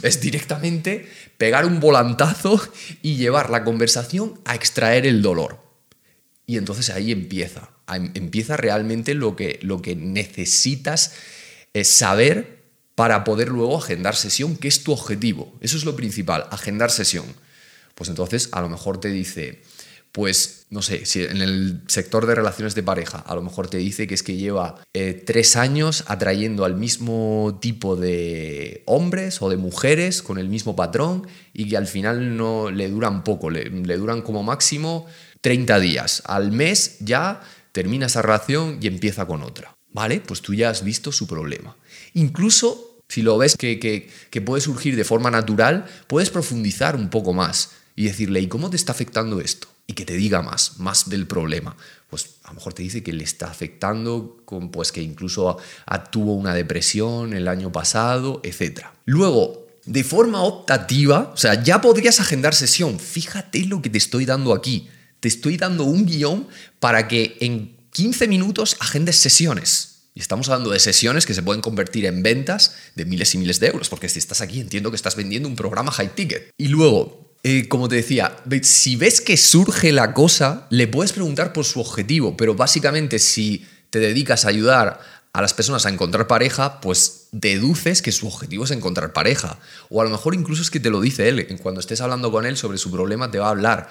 es 0.02 0.22
directamente 0.22 1.06
pegar 1.36 1.66
un 1.66 1.80
volantazo 1.80 2.58
y 3.02 3.16
llevar 3.16 3.50
la 3.50 3.62
conversación 3.62 4.40
a 4.46 4.54
extraer 4.54 5.04
el 5.04 5.20
dolor. 5.20 5.58
Y 6.46 6.56
entonces 6.56 6.88
ahí 6.88 7.12
empieza, 7.12 7.68
empieza 8.14 8.56
realmente 8.56 9.12
lo 9.12 9.36
que, 9.36 9.58
lo 9.60 9.82
que 9.82 9.96
necesitas 9.96 11.12
es 11.74 11.90
saber 11.90 12.53
para 12.94 13.24
poder 13.24 13.48
luego 13.48 13.78
agendar 13.78 14.16
sesión, 14.16 14.56
que 14.56 14.68
es 14.68 14.84
tu 14.84 14.92
objetivo. 14.92 15.56
Eso 15.60 15.76
es 15.76 15.84
lo 15.84 15.96
principal, 15.96 16.46
agendar 16.50 16.90
sesión. 16.90 17.26
Pues 17.94 18.08
entonces 18.10 18.48
a 18.52 18.60
lo 18.60 18.68
mejor 18.68 18.98
te 19.00 19.08
dice, 19.08 19.62
pues 20.12 20.66
no 20.70 20.80
sé, 20.82 21.06
si 21.06 21.22
en 21.22 21.42
el 21.42 21.82
sector 21.88 22.26
de 22.26 22.34
relaciones 22.34 22.74
de 22.74 22.82
pareja 22.82 23.18
a 23.18 23.34
lo 23.34 23.42
mejor 23.42 23.68
te 23.68 23.78
dice 23.78 24.06
que 24.06 24.14
es 24.14 24.22
que 24.22 24.36
lleva 24.36 24.80
eh, 24.92 25.12
tres 25.26 25.56
años 25.56 26.04
atrayendo 26.06 26.64
al 26.64 26.76
mismo 26.76 27.58
tipo 27.60 27.96
de 27.96 28.82
hombres 28.86 29.42
o 29.42 29.48
de 29.48 29.56
mujeres 29.56 30.22
con 30.22 30.38
el 30.38 30.48
mismo 30.48 30.76
patrón 30.76 31.26
y 31.52 31.68
que 31.68 31.76
al 31.76 31.88
final 31.88 32.36
no 32.36 32.70
le 32.70 32.88
duran 32.88 33.24
poco, 33.24 33.50
le, 33.50 33.70
le 33.70 33.96
duran 33.96 34.22
como 34.22 34.44
máximo 34.44 35.06
30 35.40 35.80
días. 35.80 36.22
Al 36.26 36.52
mes 36.52 36.96
ya 37.00 37.42
termina 37.72 38.06
esa 38.06 38.22
relación 38.22 38.78
y 38.80 38.86
empieza 38.86 39.26
con 39.26 39.42
otra. 39.42 39.73
¿Vale? 39.94 40.20
Pues 40.20 40.42
tú 40.42 40.52
ya 40.52 40.68
has 40.68 40.84
visto 40.84 41.10
su 41.12 41.26
problema. 41.26 41.74
Incluso 42.12 42.94
si 43.08 43.22
lo 43.22 43.38
ves 43.38 43.56
que, 43.56 44.10
puede 44.44 44.60
surgir 44.60 44.96
de 44.96 45.04
forma 45.04 45.30
natural, 45.30 45.86
puedes 46.08 46.30
profundizar 46.30 46.96
un 46.96 47.10
poco 47.10 47.32
más 47.32 47.70
y 47.96 48.04
decirle, 48.04 48.40
¿y 48.40 48.48
cómo 48.48 48.70
te 48.70 48.76
está 48.76 48.92
afectando 48.92 49.40
esto? 49.40 49.68
Y 49.86 49.92
que 49.92 50.04
te 50.04 50.14
diga 50.14 50.42
más, 50.42 50.80
más 50.80 51.08
del 51.08 51.26
problema. 51.26 51.76
Pues 52.10 52.36
a 52.42 52.48
lo 52.48 52.54
mejor 52.54 52.74
te 52.74 52.82
dice 52.82 53.04
que 53.04 53.12
le 53.12 53.22
está 53.22 53.46
afectando, 53.46 54.42
con, 54.44 54.70
pues 54.70 54.90
que 54.90 55.00
incluso 55.00 55.58
tuvo 56.10 56.34
una 56.34 56.54
depresión 56.54 57.34
el 57.34 57.46
año 57.46 57.70
pasado, 57.70 58.40
etc. 58.42 58.86
Luego, 59.04 59.68
de 59.84 60.02
forma 60.02 60.42
optativa, 60.42 61.30
o 61.32 61.36
sea, 61.36 61.62
ya 61.62 61.80
podrías 61.80 62.18
agendar 62.18 62.54
sesión. 62.54 62.98
Fíjate 62.98 63.66
lo 63.66 63.80
que 63.80 63.90
te 63.90 63.98
estoy 63.98 64.24
dando 64.24 64.54
aquí. 64.54 64.88
Te 65.20 65.28
estoy 65.28 65.56
dando 65.56 65.84
un 65.84 66.04
guion 66.04 66.48
para 66.80 67.06
que 67.06 67.36
en 67.40 67.73
15 67.94 68.26
minutos 68.26 68.76
agendes 68.80 69.20
sesiones. 69.20 70.08
Y 70.14 70.20
estamos 70.20 70.48
hablando 70.48 70.70
de 70.70 70.80
sesiones 70.80 71.26
que 71.26 71.34
se 71.34 71.44
pueden 71.44 71.62
convertir 71.62 72.06
en 72.06 72.24
ventas 72.24 72.74
de 72.96 73.04
miles 73.04 73.32
y 73.36 73.38
miles 73.38 73.60
de 73.60 73.68
euros, 73.68 73.88
porque 73.88 74.08
si 74.08 74.18
estás 74.18 74.40
aquí 74.40 74.60
entiendo 74.60 74.90
que 74.90 74.96
estás 74.96 75.14
vendiendo 75.14 75.48
un 75.48 75.54
programa 75.54 75.92
high 75.92 76.12
ticket. 76.12 76.50
Y 76.58 76.68
luego, 76.68 77.36
eh, 77.44 77.68
como 77.68 77.88
te 77.88 77.94
decía, 77.94 78.36
si 78.62 78.96
ves 78.96 79.20
que 79.20 79.36
surge 79.36 79.92
la 79.92 80.12
cosa, 80.12 80.66
le 80.70 80.88
puedes 80.88 81.12
preguntar 81.12 81.52
por 81.52 81.64
su 81.64 81.80
objetivo, 81.80 82.36
pero 82.36 82.56
básicamente 82.56 83.20
si 83.20 83.64
te 83.90 84.00
dedicas 84.00 84.44
a 84.44 84.48
ayudar 84.48 85.00
a 85.32 85.40
las 85.40 85.54
personas 85.54 85.86
a 85.86 85.90
encontrar 85.90 86.26
pareja, 86.26 86.80
pues 86.80 87.28
deduces 87.30 88.02
que 88.02 88.10
su 88.10 88.26
objetivo 88.26 88.64
es 88.64 88.72
encontrar 88.72 89.12
pareja. 89.12 89.60
O 89.88 90.00
a 90.00 90.04
lo 90.04 90.10
mejor 90.10 90.34
incluso 90.34 90.62
es 90.62 90.70
que 90.70 90.80
te 90.80 90.90
lo 90.90 91.00
dice 91.00 91.28
él, 91.28 91.46
cuando 91.62 91.80
estés 91.80 92.00
hablando 92.00 92.32
con 92.32 92.44
él 92.44 92.56
sobre 92.56 92.78
su 92.78 92.90
problema 92.90 93.30
te 93.30 93.38
va 93.38 93.46
a 93.46 93.50
hablar. 93.50 93.88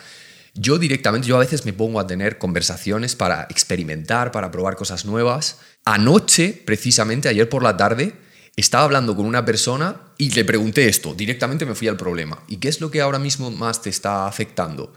Yo 0.55 0.77
directamente, 0.77 1.27
yo 1.27 1.35
a 1.35 1.39
veces 1.39 1.65
me 1.65 1.73
pongo 1.73 1.99
a 1.99 2.05
tener 2.05 2.37
conversaciones 2.37 3.15
para 3.15 3.47
experimentar, 3.49 4.31
para 4.31 4.51
probar 4.51 4.75
cosas 4.75 5.03
nuevas. 5.03 5.57
Anoche, 5.83 6.61
precisamente, 6.65 7.27
ayer 7.27 7.49
por 7.49 7.63
la 7.63 7.75
tarde, 7.75 8.13
estaba 8.55 8.83
hablando 8.83 9.15
con 9.15 9.25
una 9.25 9.45
persona 9.45 9.99
y 10.15 10.29
le 10.29 10.45
pregunté 10.45 10.87
esto, 10.87 11.15
directamente 11.15 11.65
me 11.65 11.73
fui 11.73 11.87
al 11.87 11.97
problema. 11.97 12.43
¿Y 12.47 12.57
qué 12.57 12.67
es 12.67 12.81
lo 12.81 12.91
que 12.91 13.01
ahora 13.01 13.17
mismo 13.17 13.49
más 13.49 13.81
te 13.81 13.89
está 13.89 14.27
afectando? 14.27 14.93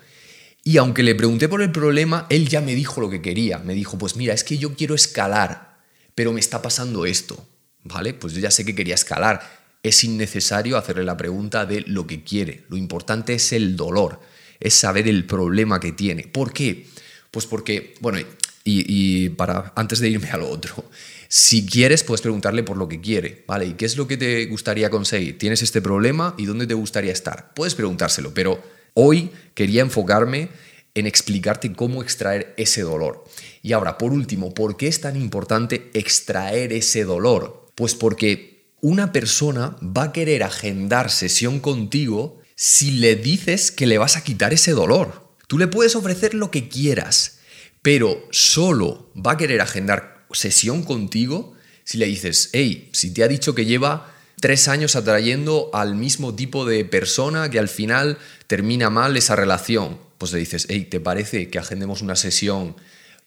Y 0.63 0.77
aunque 0.77 1.03
le 1.03 1.15
pregunté 1.15 1.49
por 1.49 1.63
el 1.63 1.73
problema, 1.73 2.27
él 2.29 2.49
ya 2.49 2.61
me 2.61 2.75
dijo 2.75 3.01
lo 3.01 3.09
que 3.09 3.23
quería. 3.23 3.59
Me 3.59 3.73
dijo, 3.73 3.97
pues 3.97 4.15
mira, 4.15 4.35
es 4.35 4.45
que 4.45 4.59
yo 4.59 4.75
quiero 4.75 4.95
escalar, 4.95 5.79
pero 6.15 6.35
me 6.35 6.41
está 6.41 6.61
pasando 6.61 7.07
esto. 7.07 7.43
¿Vale? 7.83 8.13
Pues 8.13 8.35
yo 8.35 8.41
ya 8.41 8.51
sé 8.51 8.67
que 8.67 8.75
quería 8.75 8.97
escalar. 8.97 9.41
Es 9.83 10.05
innecesario 10.05 10.77
hacerle 10.77 11.05
la 11.05 11.17
pregunta 11.17 11.65
de 11.65 11.81
lo 11.83 12.07
que 12.07 12.25
quiere. 12.25 12.65
Lo 12.69 12.77
importante 12.77 13.35
es 13.35 13.53
el 13.53 13.77
dolor 13.77 14.21
es 14.61 14.75
saber 14.75 15.09
el 15.09 15.25
problema 15.27 15.81
que 15.81 15.93
tiene. 15.93 16.25
¿Por 16.25 16.53
qué? 16.53 16.87
Pues 17.31 17.47
porque, 17.47 17.95
bueno, 18.01 18.19
y, 18.65 19.29
para 19.31 19.73
antes 19.77 20.01
de 20.01 20.09
irme 20.09 20.31
a 20.31 20.37
lo 20.37 20.51
otro, 20.51 20.91
si 21.29 21.67
quieres, 21.67 22.03
puedes 22.03 22.21
preguntarle 22.21 22.63
por 22.63 22.77
lo 22.77 22.89
que 22.89 23.01
quiere, 23.01 23.45
¿vale? 23.47 23.67
¿Y 23.67 23.73
qué 23.75 23.85
es 23.85 23.97
lo 23.97 24.07
que 24.07 24.17
te 24.17 24.47
gustaría 24.47 24.91
conseguir? 24.91 25.39
¿Tienes 25.39 25.63
este 25.63 25.83
problema 25.83 26.35
y 26.39 26.47
dónde 26.47 26.67
te 26.67 26.75
gustaría 26.75 27.13
estar? 27.13 27.53
Puedes 27.55 27.75
preguntárselo, 27.75 28.33
pero 28.35 28.63
hoy 28.95 29.31
quería 29.55 29.83
enfocarme 29.83 30.49
en 30.95 31.07
explicarte 31.07 31.73
cómo 31.75 32.03
extraer 32.03 32.55
ese 32.57 32.83
dolor. 32.83 33.25
Y 33.63 33.73
ahora, 33.73 33.99
por 33.99 34.13
último, 34.13 34.55
¿por 34.55 34.77
qué 34.77 34.89
es 34.89 35.01
tan 35.01 35.17
importante 35.17 35.91
extraer 35.93 36.73
ese 36.73 37.05
dolor? 37.05 37.71
Pues 37.75 37.95
porque 37.95 38.71
una 38.81 39.13
persona 39.13 39.77
va 39.83 40.05
a 40.05 40.13
querer 40.13 40.43
agendar 40.43 41.11
sesión 41.11 41.61
contigo 41.61 42.41
si 42.57 42.91
le 42.93 43.15
dices 43.15 43.71
que 43.71 43.87
le 43.87 43.99
vas 43.99 44.17
a 44.17 44.25
quitar 44.25 44.53
ese 44.53 44.73
dolor. 44.73 45.29
Tú 45.47 45.59
le 45.59 45.69
puedes 45.69 45.95
ofrecer 45.95 46.35
lo 46.35 46.51
que 46.51 46.69
quieras, 46.69 47.39
pero 47.83 48.27
solo 48.33 49.13
va 49.15 49.33
a 49.33 49.37
querer 49.37 49.61
agendar 49.61 50.27
sesión 50.33 50.83
contigo 50.83 51.55
si 51.85 51.99
le 51.99 52.07
dices, 52.07 52.51
hey, 52.53 52.89
si 52.93 53.15
te 53.15 53.23
ha 53.23 53.29
dicho 53.29 53.55
que 53.55 53.65
lleva 53.65 54.13
tres 54.41 54.67
años 54.67 54.97
atrayendo 54.97 55.71
al 55.73 55.95
mismo 55.95 56.35
tipo 56.35 56.65
de 56.65 56.85
persona 56.85 57.49
que 57.49 57.61
al 57.61 57.69
final 57.69 58.19
termina 58.49 58.91
mal 58.91 59.17
esa 59.17 59.37
relación, 59.37 60.01
pues 60.19 60.33
le 60.33 60.41
dices, 60.41 60.67
hey, 60.69 60.89
¿te 60.91 60.99
parece 60.99 61.49
que 61.49 61.59
agendemos 61.59 62.03
una 62.03 62.17
sesión 62.17 62.75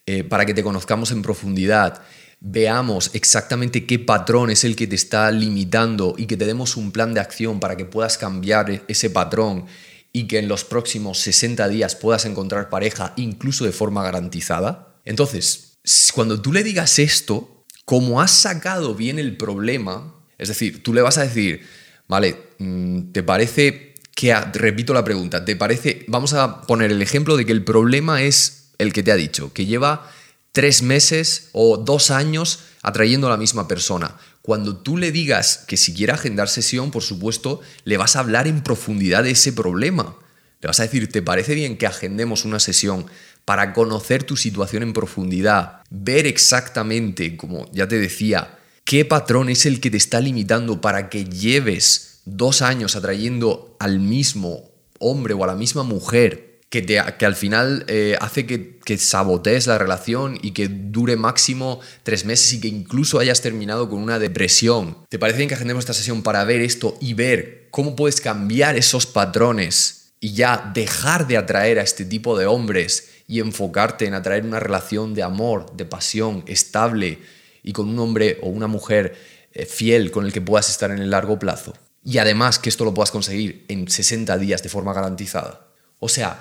eh, 0.06 0.24
para 0.24 0.46
que 0.46 0.54
te 0.54 0.64
conozcamos 0.64 1.12
en 1.12 1.22
profundidad 1.22 2.02
veamos 2.42 3.12
exactamente 3.14 3.86
qué 3.86 4.00
patrón 4.00 4.50
es 4.50 4.64
el 4.64 4.76
que 4.76 4.88
te 4.88 4.96
está 4.96 5.30
limitando 5.32 6.16
y 6.18 6.26
que 6.26 6.38
te 6.38 6.46
demos 6.46 6.78
un 6.78 6.92
plan 6.92 7.14
de 7.14 7.20
acción 7.20 7.60
para 7.60 7.76
que 7.76 7.86
puedas 7.86 8.18
cambiar 8.18 8.84
ese 8.88 9.10
patrón 9.10 9.66
y 10.14 10.28
que 10.28 10.40
en 10.40 10.48
los 10.48 10.64
próximos 10.64 11.20
60 11.20 11.68
días 11.68 11.96
puedas 11.96 12.26
encontrar 12.26 12.70
pareja 12.70 13.14
incluso 13.18 13.66
de 13.66 13.72
forma 13.72 14.04
garantizada. 14.04 14.96
Entonces, 15.06 15.78
cuando 16.14 16.42
tú 16.42 16.54
le 16.54 16.64
digas 16.64 17.00
esto, 17.00 17.66
como 17.86 18.22
has 18.22 18.32
sacado 18.32 18.96
bien 18.96 19.20
el 19.20 19.36
problema, 19.38 20.16
es 20.38 20.48
decir, 20.48 20.82
tú 20.84 20.94
le 20.94 21.02
vas 21.02 21.18
a 21.18 21.24
decir, 21.24 21.62
vale, 22.08 22.38
mm, 22.60 23.12
¿te 23.12 23.24
parece 23.24 23.96
que, 24.16 24.34
repito 24.54 24.94
la 24.94 25.04
pregunta, 25.04 25.44
¿te 25.44 25.56
parece, 25.56 26.06
vamos 26.08 26.34
a 26.34 26.62
poner 26.62 26.92
el 26.92 27.02
ejemplo 27.02 27.38
de 27.38 27.46
que 27.46 27.52
el 27.52 27.64
problema 27.64 28.22
es 28.22 28.72
el 28.78 28.94
que 28.94 29.04
te 29.04 29.12
ha 29.12 29.16
dicho, 29.16 29.54
que 29.54 29.66
lleva 29.66 30.10
tres 30.52 30.82
meses 30.82 31.50
o 31.54 31.78
dos 31.78 32.12
años 32.12 32.60
atrayendo 32.82 33.28
a 33.28 33.32
la 33.32 33.38
misma 33.38 33.68
persona. 33.68 34.16
Cuando 34.42 34.78
tú 34.78 34.98
le 34.98 35.12
digas 35.12 35.66
que 35.68 35.78
si 35.78 35.94
quiere 35.94 36.14
agendar 36.14 36.50
sesión, 36.50 36.92
por 36.92 37.04
supuesto, 37.04 37.62
le 37.84 37.98
vas 37.98 38.16
a 38.16 38.20
hablar 38.20 38.48
en 38.48 38.64
profundidad 38.64 39.24
de 39.24 39.32
ese 39.32 39.54
problema. 39.54 40.16
Le 40.62 40.68
vas 40.68 40.80
a 40.80 40.84
decir, 40.84 41.10
¿te 41.12 41.22
parece 41.22 41.56
bien 41.56 41.78
que 41.78 41.88
agendemos 41.88 42.46
una 42.46 42.60
sesión 42.60 43.06
para 43.50 43.74
conocer 43.74 44.24
tu 44.24 44.38
situación 44.38 44.84
en 44.84 44.94
profundidad, 44.94 45.82
ver 45.90 46.28
exactamente, 46.28 47.36
como 47.36 47.68
ya 47.72 47.88
te 47.88 47.98
decía, 47.98 48.60
qué 48.84 49.06
patrón 49.06 49.50
es 49.50 49.66
el 49.66 49.80
que 49.80 49.90
te 49.90 49.98
está 49.98 50.20
limitando 50.20 50.82
para 50.82 51.10
que 51.10 51.26
lleves 51.26 52.20
dos 52.26 52.62
años 52.62 52.96
atrayendo 52.96 53.76
al 53.80 54.00
mismo 54.00 54.70
hombre 55.00 55.34
o 55.34 55.44
a 55.44 55.48
la 55.48 55.56
misma 55.56 55.82
mujer 55.82 56.49
que, 56.70 56.86
que 56.86 57.26
al 57.26 57.36
final 57.36 57.84
eh, 57.88 58.16
hace 58.22 58.46
que, 58.46 58.78
que, 58.86 58.98
sabotees 58.98 59.66
la 59.66 59.80
relación 59.80 60.38
y 60.42 60.52
que 60.52 60.68
dure 60.68 61.16
máximo 61.16 61.80
tres 62.04 62.26
meses 62.26 62.54
y 62.54 62.62
que 62.62 62.68
incluso 62.68 63.20
hayas 63.20 63.42
terminado 63.42 63.90
con 63.90 64.02
una 64.02 64.20
depresión. 64.20 64.98
¿Te 65.10 65.18
parece 65.18 65.38
bien 65.38 65.50
que 65.50 65.56
agendemos 65.56 65.82
esta 65.82 65.94
sesión 65.94 66.22
para 66.22 66.44
ver 66.44 66.62
esto 66.62 66.96
y 67.02 67.16
ver 67.16 67.68
cómo 67.72 67.96
puedes 67.96 68.22
cambiar 68.22 68.78
esos 68.78 69.08
patrones 69.08 70.12
y 70.20 70.34
ya 70.34 70.72
dejar 70.74 71.28
de 71.28 71.38
atraer 71.38 71.80
a 71.80 71.84
este 71.84 72.06
tipo 72.06 72.38
de 72.38 72.46
hombres 72.46 73.10
y 73.28 73.40
enfocarte 73.40 74.06
en 74.06 74.14
atraer 74.14 74.46
una 74.46 74.60
relación 74.60 75.14
de 75.16 75.24
amor, 75.24 75.76
de 75.76 75.86
pasión, 75.86 76.44
estable 76.46 77.20
y 77.64 77.74
con 77.74 77.90
un 77.90 77.98
hombre 78.00 78.38
o 78.44 78.50
una 78.50 78.68
mujer 78.68 79.16
eh, 79.54 79.66
fiel 79.66 80.12
con 80.12 80.26
el 80.26 80.34
que 80.34 80.42
puedas 80.42 80.70
estar 80.70 80.92
en 80.92 81.00
el 81.00 81.10
largo 81.10 81.40
plazo? 81.40 81.74
Y 82.04 82.20
además 82.20 82.60
que 82.60 82.70
esto 82.70 82.86
lo 82.86 82.94
puedas 82.94 83.12
conseguir 83.12 83.66
en 83.70 83.90
60 83.90 84.38
días 84.38 84.62
de 84.62 84.70
forma 84.70 84.94
garantizada. 84.94 85.68
O 86.00 86.10
sea, 86.10 86.40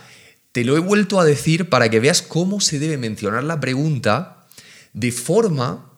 te 0.52 0.64
lo 0.64 0.76
he 0.76 0.80
vuelto 0.80 1.20
a 1.20 1.24
decir 1.24 1.68
para 1.68 1.88
que 1.88 2.00
veas 2.00 2.22
cómo 2.22 2.60
se 2.60 2.78
debe 2.78 2.98
mencionar 2.98 3.44
la 3.44 3.60
pregunta 3.60 4.46
de 4.92 5.12
forma 5.12 5.92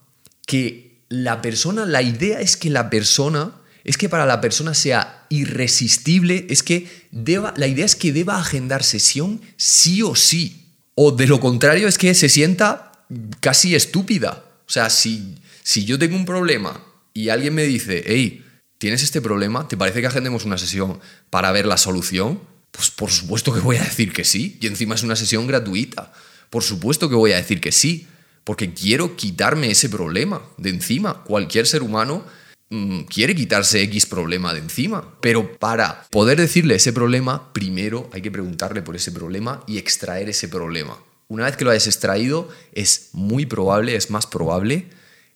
que 0.47 1.02
la 1.09 1.42
persona, 1.42 1.87
la 1.87 2.02
idea 2.02 2.40
es 2.40 2.57
que 2.57 2.71
la 2.71 2.90
persona, 2.90 3.52
es 3.85 3.97
que 3.97 4.09
para 4.09 4.26
la 4.26 4.40
persona 4.40 4.75
sea 4.75 5.26
irresistible, 5.28 6.47
es 6.50 6.62
que 6.62 6.88
deba, 7.11 7.54
la 7.57 7.66
idea 7.66 7.85
es 7.85 7.97
que 7.97 8.12
deba 8.12 8.38
agendar 8.38 8.83
sesión 8.83 9.40
sí 9.57 10.02
o 10.02 10.14
sí. 10.14 10.66
O 10.95 11.12
de 11.12 11.26
lo 11.26 11.40
contrario 11.40 11.88
es 11.88 11.99
que 11.99 12.14
se 12.14 12.28
sienta 12.28 12.92
casi 13.40 13.75
estúpida. 13.75 14.45
O 14.66 14.71
sea, 14.71 14.90
si, 14.90 15.37
si 15.62 15.85
yo 15.85 15.99
tengo 15.99 16.16
un 16.16 16.26
problema 16.26 16.85
y 17.14 17.28
alguien 17.28 17.54
me 17.54 17.64
dice, 17.64 18.04
hey, 18.07 18.45
¿tienes 18.78 19.02
este 19.02 19.21
problema? 19.21 19.66
¿Te 19.66 19.76
parece 19.76 20.00
que 20.00 20.07
agendemos 20.07 20.45
una 20.45 20.59
sesión 20.59 21.00
para 21.30 21.52
ver 21.52 21.66
la 21.66 21.76
solución? 21.76 22.40
Pues 22.70 22.90
por 22.90 23.10
supuesto 23.10 23.52
que 23.52 23.60
voy 23.60 23.76
a 23.76 23.84
decir 23.84 24.12
que 24.12 24.24
sí. 24.24 24.58
Y 24.60 24.66
encima 24.66 24.94
es 24.94 25.02
una 25.02 25.16
sesión 25.16 25.46
gratuita. 25.46 26.12
Por 26.50 26.62
supuesto 26.62 27.08
que 27.08 27.14
voy 27.14 27.32
a 27.32 27.36
decir 27.36 27.60
que 27.60 27.72
sí. 27.72 28.06
Porque 28.44 28.72
quiero 28.72 29.16
quitarme 29.16 29.70
ese 29.70 29.88
problema 29.88 30.42
de 30.56 30.70
encima. 30.70 31.24
Cualquier 31.24 31.66
ser 31.66 31.82
humano 31.82 32.24
mm, 32.70 33.02
quiere 33.02 33.34
quitarse 33.34 33.82
X 33.82 34.06
problema 34.06 34.54
de 34.54 34.60
encima. 34.60 35.18
Pero 35.20 35.58
para 35.58 36.06
poder 36.10 36.40
decirle 36.40 36.76
ese 36.76 36.92
problema, 36.92 37.52
primero 37.52 38.08
hay 38.12 38.22
que 38.22 38.30
preguntarle 38.30 38.82
por 38.82 38.96
ese 38.96 39.12
problema 39.12 39.62
y 39.66 39.78
extraer 39.78 40.28
ese 40.28 40.48
problema. 40.48 40.98
Una 41.28 41.44
vez 41.44 41.56
que 41.56 41.64
lo 41.64 41.70
hayas 41.70 41.86
extraído, 41.86 42.48
es 42.72 43.10
muy 43.12 43.46
probable, 43.46 43.94
es 43.94 44.10
más 44.10 44.26
probable 44.26 44.88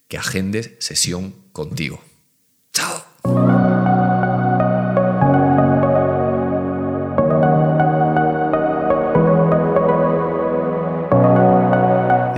que 0.08 0.18
agendes 0.18 0.72
sesión 0.80 1.34
contigo. 1.52 2.02
¡Chao! 2.72 3.13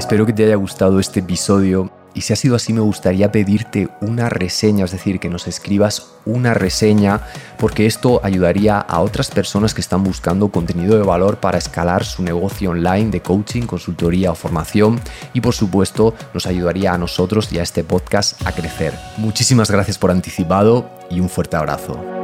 Espero 0.07 0.25
que 0.25 0.33
te 0.33 0.45
haya 0.45 0.55
gustado 0.55 1.01
este 1.01 1.19
episodio 1.19 1.91
y 2.15 2.21
si 2.21 2.33
ha 2.33 2.37
sido 2.37 2.55
así 2.55 2.73
me 2.73 2.79
gustaría 2.79 3.33
pedirte 3.33 3.89
una 4.01 4.29
reseña, 4.29 4.85
es 4.85 4.93
decir, 4.93 5.19
que 5.19 5.29
nos 5.29 5.49
escribas 5.49 6.13
una 6.25 6.55
reseña 6.55 7.23
porque 7.59 7.87
esto 7.87 8.21
ayudaría 8.23 8.79
a 8.79 9.01
otras 9.01 9.33
personas 9.33 9.75
que 9.75 9.81
están 9.81 10.05
buscando 10.05 10.53
contenido 10.53 10.97
de 10.97 11.03
valor 11.03 11.39
para 11.39 11.59
escalar 11.59 12.05
su 12.05 12.23
negocio 12.23 12.71
online 12.71 13.11
de 13.11 13.21
coaching, 13.21 13.63
consultoría 13.63 14.31
o 14.31 14.37
formación 14.37 15.01
y 15.35 15.41
por 15.41 15.55
supuesto 15.55 16.15
nos 16.33 16.47
ayudaría 16.47 16.95
a 16.95 16.99
nosotros 16.99 17.53
y 17.53 17.59
a 17.59 17.65
este 17.65 17.83
podcast 17.83 18.47
a 18.47 18.53
crecer. 18.53 18.95
Muchísimas 19.17 19.73
gracias 19.73 19.99
por 19.99 20.13
anticipado 20.13 20.89
y 21.11 21.19
un 21.19 21.29
fuerte 21.29 21.57
abrazo. 21.57 22.16